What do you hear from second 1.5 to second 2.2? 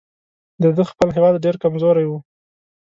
کمزوری وو.